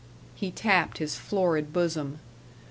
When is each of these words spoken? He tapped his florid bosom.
He 0.33 0.49
tapped 0.49 0.97
his 0.97 1.15
florid 1.15 1.71
bosom. 1.71 2.21